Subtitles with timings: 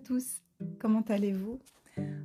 [0.00, 0.42] tous,
[0.78, 1.58] comment allez-vous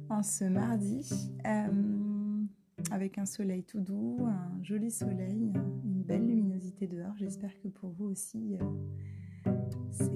[0.10, 2.44] en ce mardi euh,
[2.92, 5.52] avec un soleil tout doux, un joli soleil,
[5.84, 7.16] une belle luminosité dehors.
[7.17, 9.53] J'espère que pour vous aussi euh,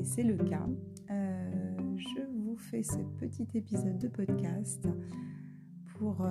[0.04, 0.68] c'est le cas.
[1.12, 4.88] Euh, je vous fais ce petit épisode de podcast
[5.98, 6.26] pour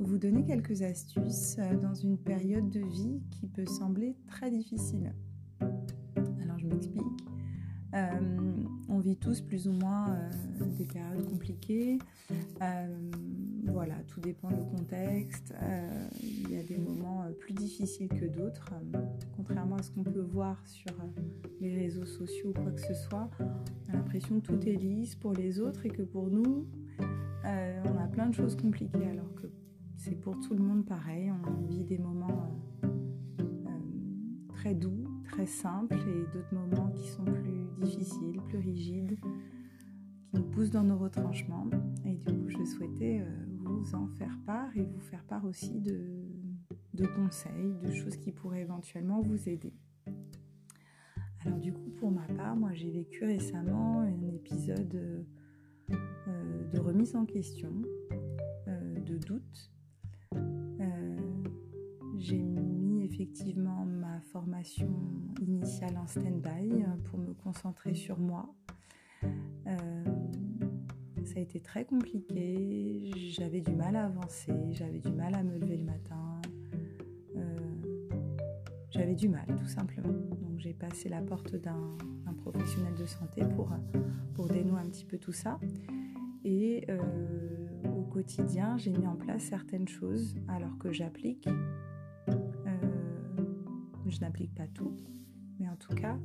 [0.00, 5.14] vous donner quelques astuces dans une période de vie qui peut sembler très difficile.
[5.60, 7.27] Alors je m'explique.
[7.94, 8.10] Euh,
[8.88, 11.98] on vit tous plus ou moins euh, des périodes compliquées.
[12.60, 13.10] Euh,
[13.64, 15.54] voilà, tout dépend du contexte.
[16.22, 18.72] il y a des moments plus difficiles que d'autres.
[19.36, 20.92] contrairement à ce qu'on peut voir sur
[21.60, 25.14] les réseaux sociaux ou quoi que ce soit, on a l'impression que tout est lisse
[25.14, 26.66] pour les autres et que pour nous,
[27.44, 29.46] on a plein de choses compliquées alors que
[29.96, 31.32] c'est pour tout le monde pareil.
[31.46, 32.50] On vit des moments
[34.48, 40.70] très doux, très simples et d'autres moments qui sont plus plus rigides, qui nous poussent
[40.70, 41.66] dans nos retranchements.
[42.04, 45.80] Et du coup, je souhaitais euh, vous en faire part et vous faire part aussi
[45.80, 49.72] de, conseils, de choses qui pourraient éventuellement vous aider.
[51.44, 55.24] Alors du coup, pour ma part, moi j'ai vécu récemment un épisode
[55.90, 57.72] euh, de remise en question,
[58.66, 59.70] euh, de doute.
[62.18, 62.42] j'ai
[63.10, 63.86] effectivement
[64.32, 64.88] formation
[65.40, 68.54] initiale en stand-by euh, pour me concentrer sur moi.
[69.24, 70.04] Euh,
[71.24, 75.58] ça a été très compliqué, j'avais du mal à avancer, j'avais du mal à me
[75.58, 76.40] lever le matin,
[77.36, 77.56] euh,
[78.90, 80.08] j'avais du mal tout simplement.
[80.08, 81.96] Donc j'ai passé la porte d'un
[82.38, 83.70] professionnel de santé pour,
[84.34, 85.58] pour dénouer un petit peu tout ça.
[86.44, 86.86] Et
[87.84, 91.46] au quotidien, j'ai mis en place certaines choses alors que j'applique
[94.10, 94.96] je n'applique pas tout,
[95.58, 96.16] mais en tout cas,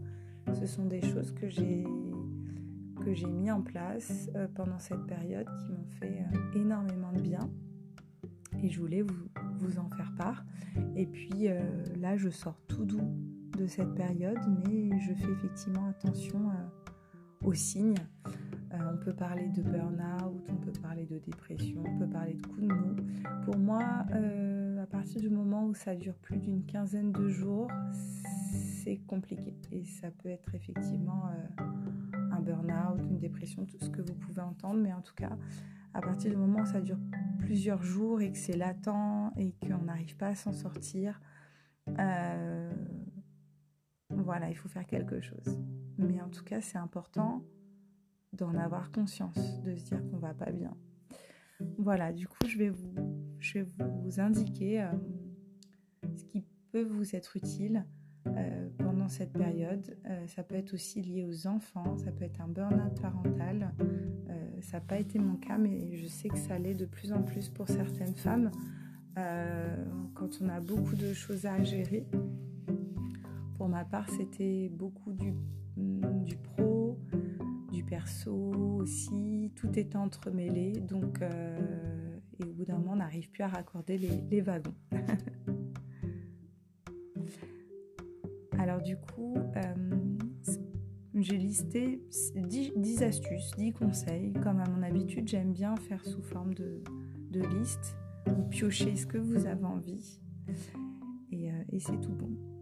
[0.53, 1.84] ce sont des choses que j'ai
[3.03, 7.20] que j'ai mis en place euh, pendant cette période qui m'ont fait euh, énormément de
[7.20, 7.49] bien
[8.61, 9.27] et je voulais vous,
[9.58, 10.45] vous en faire part.
[10.95, 11.60] Et puis euh,
[11.99, 13.14] là, je sors tout doux
[13.58, 16.52] de cette période, mais je fais effectivement attention
[17.43, 17.99] aux signes.
[18.72, 22.61] on peut parler de burn-out, on peut parler de dépression, on peut parler de coups
[22.61, 22.95] de mou.
[23.43, 24.05] Pour moi,
[24.93, 27.67] partir du moment où ça dure plus d'une quinzaine de jours,
[28.83, 29.55] c'est compliqué.
[29.71, 31.64] Et ça peut être effectivement euh,
[32.31, 34.80] un burn-out, une dépression, tout ce que vous pouvez entendre.
[34.80, 35.36] Mais en tout cas,
[35.95, 36.99] à partir du moment où ça dure
[37.39, 41.20] plusieurs jours et que c'est latent et qu'on n'arrive pas à s'en sortir,
[41.98, 42.71] euh,
[44.11, 45.60] voilà, il faut faire quelque chose.
[45.98, 47.43] Mais en tout cas, c'est important
[48.31, 50.77] d'en avoir conscience, de se dire qu'on va pas bien.
[51.83, 54.92] Voilà, du coup, je vais vous, indiquer euh,
[56.16, 57.86] ce qui peut vous être utile
[58.26, 59.98] euh, pendant cette période.
[60.05, 63.73] Euh, ça peut être aussi lié aux enfants, ça peut être un burn-out parental.
[64.61, 67.22] ça n'a pas été mon cas, mais je sais que ça l'est de plus en
[67.22, 68.49] plus pour certaines femmes
[70.14, 72.08] quand on a beaucoup de choses à gérer.
[73.58, 75.33] Pour ma part, c'était beaucoup du
[76.38, 76.98] pro,
[77.73, 78.33] du perso
[78.80, 79.23] aussi,
[79.63, 80.73] tout est entremêlé.
[80.81, 81.21] Donc,
[82.39, 84.73] et au bout d'un moment, on n'arrive plus à raccorder les, wagons.
[88.59, 89.73] Alors du coup, euh,
[91.15, 92.01] j'ai listé
[92.35, 94.33] 10, astuces, 10 conseils.
[94.43, 96.81] Comme à mon habitude, j'aime bien faire sous forme de,
[97.31, 97.95] de liste.
[98.27, 100.19] Vous piochez ce que vous avez envie.
[101.31, 102.52] Et, euh, et c'est tout bon.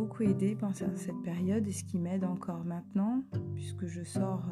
[0.00, 3.22] Beaucoup aidé pendant cette période et ce qui m'aide encore maintenant,
[3.54, 4.46] puisque je sors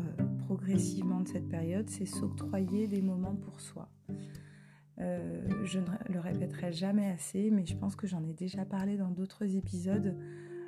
[0.45, 3.89] progressivement de cette période, c'est s'octroyer des moments pour soi.
[5.01, 8.99] Euh, je ne le répéterai jamais assez, mais je pense que j'en ai déjà parlé
[8.99, 10.15] dans d'autres épisodes.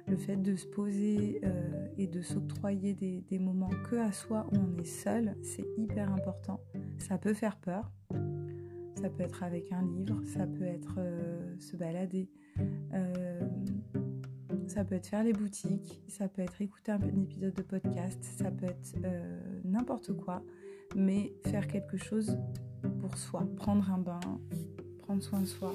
[0.09, 4.57] Le fait de se poser euh, et de s'octroyer des, moments que à soi où
[4.57, 6.59] on est seul, c'est hyper important.
[6.97, 7.93] Ça peut faire peur.
[8.95, 12.31] Ça peut être avec un livre, ça peut être euh, se balader,
[14.71, 18.53] ça peut être faire les boutiques, ça peut être écouter un, épisode de podcast, ça
[18.53, 20.45] peut être euh, n'importe quoi,
[20.95, 22.39] mais faire quelque chose
[23.01, 24.21] pour soi, prendre un bain,
[25.01, 25.75] prendre soin de soi,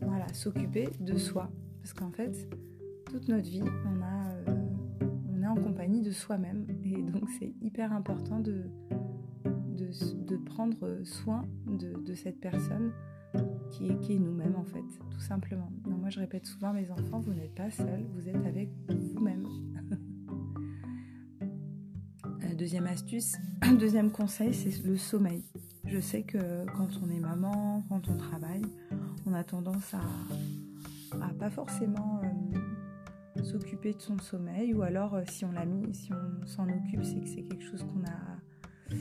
[0.00, 1.50] voilà, s'occuper de soi.
[1.82, 2.48] Parce qu'en fait,
[3.06, 4.66] toute notre vie, on, a, euh,
[5.34, 6.66] on est en compagnie de soi-même.
[6.84, 8.62] Et donc, c'est hyper important de,
[9.74, 12.92] de, prendre soin de, de cette personne
[13.70, 15.70] qui est, qui est nous-mêmes en fait, tout simplement.
[15.84, 19.46] moi je répète souvent mes enfants, vous n'êtes pas seul, vous êtes avec vous-même.
[22.44, 23.34] Euh, deuxième astuce,
[23.80, 25.44] deuxième conseil, c'est le sommeil.
[25.86, 28.62] Je sais que quand on est maman, quand on travaille,
[29.26, 35.50] on a tendance à, pas forcément euh, s'occuper de son sommeil, ou alors si on
[35.50, 39.00] l'a mis, si on s'en occupe, c'est que c'est quelque chose qu'on a,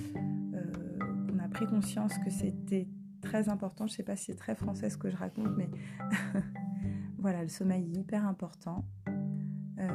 [1.28, 2.88] qu'on a pris conscience que c'était
[3.22, 3.88] très important.
[3.88, 5.70] Je sais pas si c'est très français ce que je raconte, mais
[7.18, 8.86] voilà, le sommeil est hyper important.
[9.80, 9.88] Euh,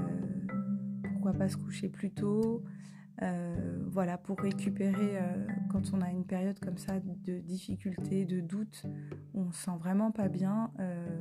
[1.02, 2.62] pourquoi pas se coucher plus tôt
[3.20, 8.40] euh, voilà, pour récupérer euh, quand on a une période comme ça de difficulté, de
[8.40, 8.84] doute,
[9.34, 10.72] où on se sent vraiment pas bien,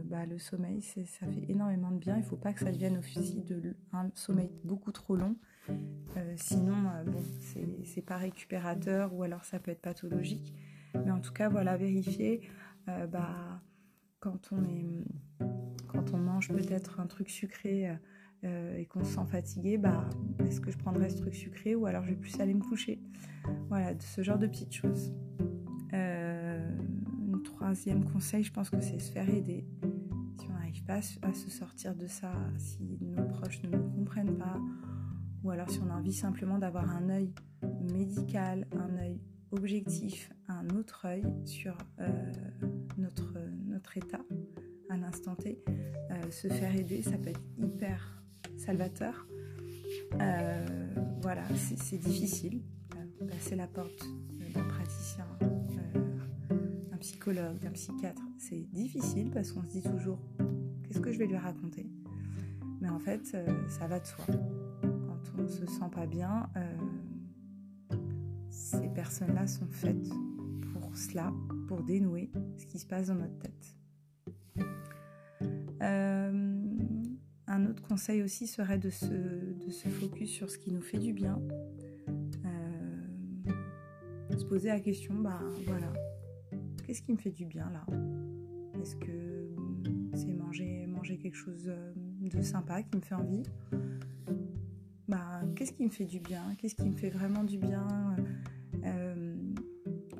[0.06, 2.18] bah, le sommeil, ça fait énormément de bien.
[2.18, 5.36] Il faut pas que ça devienne aussi de, un sommeil beaucoup trop long.
[6.38, 6.76] sinon,
[7.06, 7.22] bon,
[7.84, 10.56] c'est pas récupérateur ou alors ça peut être pathologique.
[10.94, 12.42] Mais en tout cas, voilà, vérifier
[12.88, 13.62] bah,
[14.20, 15.06] quand on est
[15.92, 17.98] quand on mange peut-être un truc sucré
[18.44, 20.10] euh, et qu'on se sent fatigué, bah,
[20.40, 23.00] est-ce que je prendrais ce truc sucré ou alors je vais plus aller me coucher?
[23.70, 25.14] Voilà, ce genre de petites choses.
[25.94, 26.78] Euh,
[27.34, 29.68] un troisième conseil, je pense que c'est se faire aider.
[30.40, 34.38] Si on n'arrive pas à se sortir de ça, si nos proches ne nous comprennent
[34.38, 34.60] pas,
[35.44, 37.34] ou alors si on a envie simplement d'avoir un œil
[37.92, 39.20] médical, un œil
[39.52, 42.32] objectif, un autre œil sur euh,
[42.98, 44.22] notre, état
[44.90, 45.64] à l'instant T,
[46.30, 48.22] se faire aider, ça peut être hyper
[48.58, 49.28] salvateur.
[50.20, 50.66] Euh,
[51.22, 52.62] voilà, c'est difficile.
[52.96, 54.08] Euh, passer la porte
[54.54, 56.58] d'un praticien, euh,
[56.90, 60.20] d'un psychologue, d'un psychiatre, c'est difficile parce qu'on se dit toujours
[60.84, 61.90] qu'est-ce que je vais lui raconter?
[62.80, 63.38] Mais en fait,
[63.68, 64.26] ça va de soi.
[64.82, 66.50] Quand on ne se sent pas bien,
[68.72, 70.10] ces personnes-là sont faites
[70.74, 71.34] pour cela,
[71.68, 73.76] pour dénouer ce qui se passe dans notre tête.
[77.54, 81.12] Un autre conseil aussi serait de se, de focus sur ce qui nous fait du
[81.12, 81.38] bien.
[82.46, 83.52] Euh,
[84.38, 85.92] se poser la question, bah voilà,
[86.86, 87.86] qu'est-ce qui me fait du bien là?
[88.82, 89.50] Est-ce que
[90.14, 91.70] c'est manger, manger quelque chose
[92.22, 93.44] de sympa qui me fait envie?
[95.10, 96.56] Bah, Qu'est-ce qui me fait du bien?
[96.58, 98.16] Qu'est-ce qui me fait vraiment du bien?
[98.18, 98.24] euh,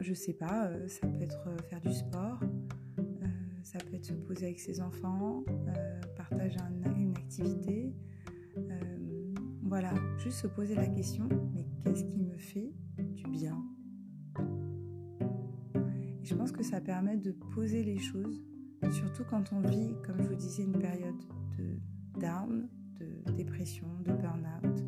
[0.02, 2.40] Je sais pas, euh, ça peut être faire du sport,
[3.62, 5.44] ça peut être se poser avec ses enfants,
[6.18, 7.94] partager un, une activité.
[8.58, 13.64] Euh, voilà, juste se poser la question, mais qu'est-ce qui me fait du bien?
[16.24, 18.44] Je pense que ça permet de poser les choses,
[18.92, 21.20] surtout quand on vit, comme je vous disais, une période
[21.60, 21.80] de
[22.20, 22.68] down,
[23.00, 24.84] de dépression, de burn-out.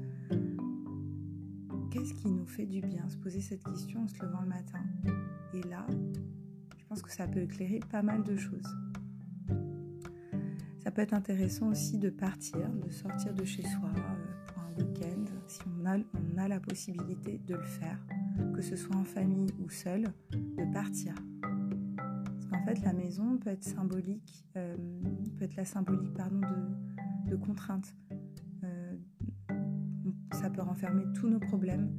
[1.94, 3.08] Qu'est-ce qui nous fait du bien?
[3.08, 4.80] Se poser cette question en se levant le matin.
[5.54, 5.86] Et là,
[6.76, 8.76] je pense que ça peut éclairer pas mal de choses.
[10.80, 14.74] Ça peut être intéressant aussi de partir, de sortir de chez soi euh, pour un
[14.76, 18.00] week-end, si on a, on a la possibilité de le faire,
[18.56, 21.14] que ce soit en famille ou seul, de partir.
[21.44, 24.76] Parce qu'en fait, la maison peut être symbolique, euh,
[25.38, 27.94] peut être la symbolique pardon, de, de contraintes.
[30.34, 31.92] Euh, ça peut renfermer tous nos problèmes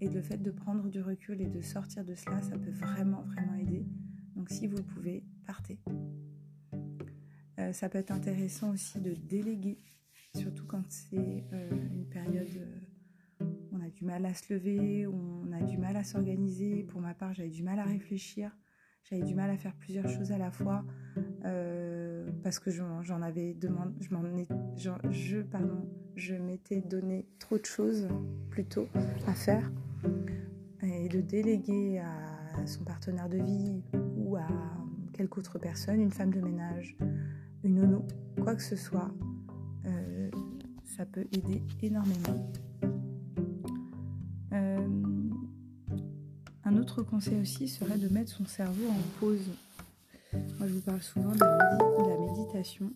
[0.00, 3.22] et le fait de prendre du recul et de sortir de cela, ça peut vraiment,
[3.22, 3.86] vraiment aider.
[4.34, 5.78] Donc si vous le pouvez, partez.
[7.60, 9.78] Euh, ça peut être intéressant aussi de déléguer,
[10.34, 12.48] surtout quand c'est euh, une période
[13.40, 16.82] où on a du mal à se lever, où on a du mal à s'organiser.
[16.84, 18.56] Pour ma part, j'avais du mal à réfléchir,
[19.04, 20.84] j'avais du mal à faire plusieurs choses à la fois
[21.44, 24.22] euh, parce que j'en avais demandé, je m'en
[25.10, 28.08] je, pardon, je m'étais donné trop de choses
[28.50, 28.88] plutôt
[29.26, 29.70] à faire
[30.82, 33.82] et de déléguer à son partenaire de vie
[34.16, 34.46] ou à
[35.12, 36.96] quelque autre personne, une femme de ménage,
[37.62, 38.04] une nono,
[38.42, 39.10] quoi que ce soit,
[39.86, 40.30] euh,
[40.84, 42.52] ça peut aider énormément.
[44.52, 44.88] Euh,
[46.64, 49.48] un autre conseil aussi serait de mettre son cerveau en pause.
[50.32, 52.92] Moi, je vous parle souvent de la, méditation.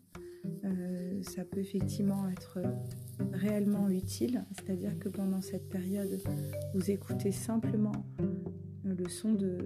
[1.19, 2.61] Euh, ça peut effectivement être
[3.33, 6.21] réellement utile, c'est-à-dire que pendant cette période,
[6.75, 8.07] vous écoutez simplement
[8.85, 9.59] le son de,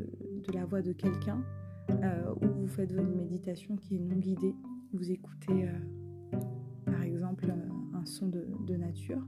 [0.52, 1.44] la voix de quelqu'un
[1.88, 4.54] ou vous faites votre méditation qui est non guidée
[4.92, 6.38] vous écoutez euh,
[6.84, 9.22] par exemple euh, un son de, nature,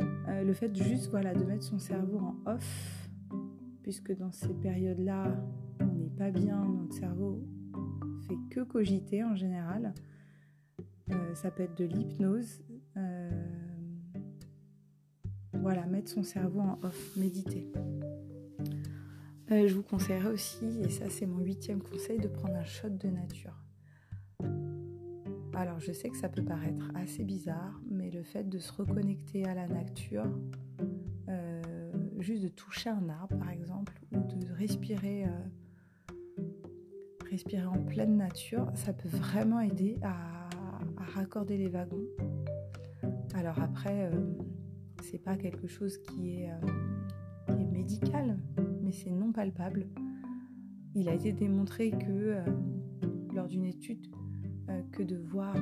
[0.00, 3.10] euh, le fait juste voilà, de mettre son cerveau en off,
[3.82, 5.36] puisque dans ces périodes-là,
[5.80, 7.42] on n'est pas bien, notre cerveau
[8.26, 9.92] fait que cogiter en général.
[11.34, 12.62] Ça peut être de l'hypnose.
[15.52, 17.72] voilà, mettre son cerveau en off, méditer.
[19.48, 23.08] je vous conseillerais aussi, et ça c'est mon huitième conseil, de prendre un shot de
[23.08, 23.66] nature.
[25.56, 29.46] Alors je sais que ça peut paraître assez bizarre, mais le fait de se reconnecter
[29.46, 30.26] à la nature,
[31.30, 31.62] euh,
[32.18, 36.12] juste de toucher un arbre par exemple, ou de respirer, euh,
[37.30, 40.45] respirer en pleine nature, ça peut vraiment aider à,
[41.14, 42.06] raccorder les wagons.
[43.34, 44.10] Alors après,
[45.02, 46.50] c'est pas quelque chose qui est,
[47.46, 48.38] qui est médical,
[48.82, 49.86] mais c'est non palpable.
[50.94, 52.36] Il a été démontré que
[53.34, 54.06] lors d'une étude,
[54.92, 55.54] que de voir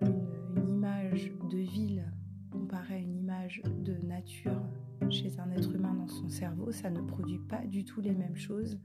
[0.00, 2.04] une, image de ville
[2.50, 4.62] comparée à une image de nature
[5.10, 8.36] chez un être humain dans son cerveau, ça ne produit pas du tout les mêmes
[8.36, 8.78] choses.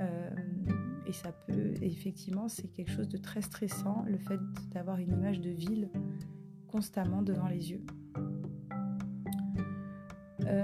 [0.00, 0.30] Euh,
[1.08, 4.38] et ça peut, effectivement, c'est quelque chose de très stressant, le fait
[4.70, 5.90] d'avoir une image de ville
[6.66, 7.82] constamment devant les yeux.
[10.44, 10.62] Euh,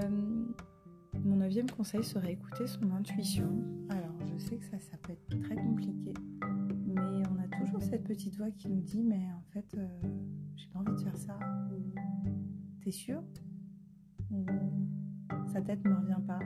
[1.23, 3.49] mon neuvième conseil serait écouter son intuition.
[3.89, 6.13] Alors, je sais que ça, ça peut être très compliqué,
[6.85, 9.87] mais on a toujours cette petite voix qui nous dit, mais en fait, euh,
[10.55, 11.39] j'ai pas envie de faire ça.
[12.83, 13.23] T'es sûr
[15.51, 16.39] Sa tête ne me revient pas.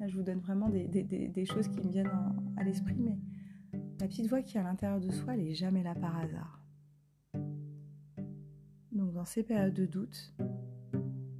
[0.00, 2.10] Là, je vous donne vraiment des, choses qui me viennent
[2.56, 3.18] à l'esprit, mais
[4.00, 6.64] la petite voix qui est à l'intérieur de soi, elle n'est jamais là par hasard.
[8.92, 10.34] Donc, dans ces périodes de doute,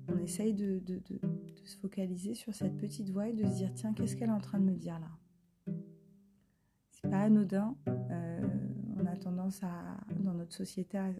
[0.09, 0.83] on essaye de,
[1.64, 4.40] se focaliser sur cette petite voix et de se dire tiens, qu'est-ce qu'elle est en
[4.40, 5.75] train de me dire là?
[6.90, 7.75] C'est pas anodin.
[7.88, 8.40] Euh,
[8.99, 11.14] on a tendance à, dans notre société à,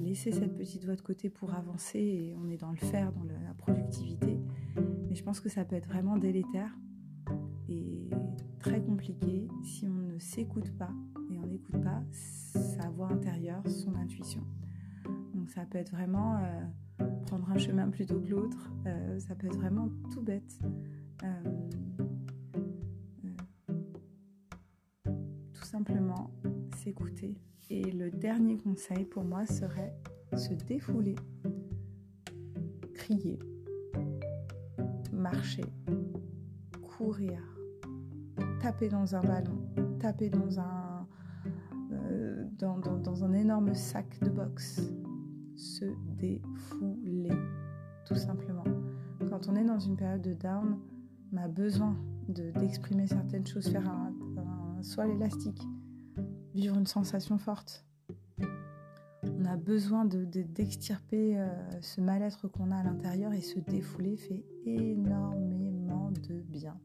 [0.00, 3.24] laisser cette petite voix de côté pour avancer et on est dans le faire, dans
[3.24, 4.40] la productivité.
[5.10, 6.70] Mais je pense que ça peut être vraiment délétère
[7.68, 8.08] et
[8.60, 10.92] très compliqué si on ne s'écoute pas
[11.32, 14.46] et on n'écoute pas sa voix intérieure, son intuition.
[15.34, 18.70] Donc ça peut être vraiment euh, prendre un chemin plutôt que l'autre.
[18.86, 20.60] Euh, ça peut être vraiment tout bête.
[21.24, 21.60] Euh,
[25.52, 26.30] tout simplement
[26.76, 27.36] s'écouter.
[27.68, 29.92] Et le dernier conseil pour moi serait
[30.36, 31.16] se défouler,
[32.94, 33.38] crier,
[35.32, 35.64] marcher,
[36.96, 37.40] courir,
[38.60, 39.58] taper dans un ballon,
[39.98, 41.06] taper dans un,
[42.58, 44.92] dans un énorme sac de boxe,
[45.54, 45.84] se
[46.16, 47.30] défouler,
[48.06, 48.64] tout simplement.
[49.28, 50.78] Quand on est dans une période de down,
[51.32, 51.96] on a besoin
[52.28, 54.12] d'exprimer certaines choses, faire un,
[54.98, 55.62] un élastique,
[56.54, 57.86] vivre une sensation forte.
[59.50, 64.44] A besoin d'extirper de, euh, ce mal-être qu'on a à l'intérieur et se défouler fait
[64.64, 66.78] énormément de bien.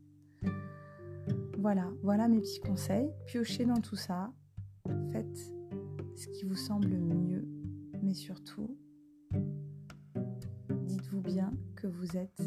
[1.60, 3.12] Voilà, voilà mes petits conseils.
[3.28, 4.34] Piochez dans tout ça.
[5.12, 5.54] Faites
[6.16, 7.48] ce qui vous semble mieux
[8.02, 8.78] mais surtout,
[10.70, 12.42] dites-vous bien que vous êtes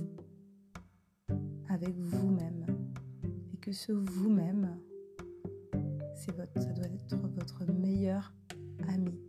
[1.68, 2.66] avec vous-même
[3.52, 4.78] et que ce vous-même,
[6.14, 8.32] c'est votre, ça doit être votre meilleur
[8.88, 9.27] ami.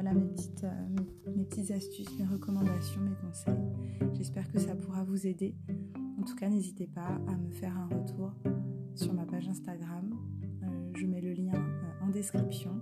[0.00, 4.14] Voilà, voilà mes petites, euh, mes petites astuces, mes recommandations, mes conseils.
[4.14, 5.56] J'espère que ça pourra vous aider.
[6.20, 8.32] En tout cas, n'hésitez pas à me faire un retour
[8.94, 10.14] sur ma page Instagram.
[10.62, 12.80] Euh, je mets le lien euh, en description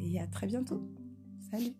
[0.00, 0.88] et à très bientôt.
[1.50, 1.74] Salut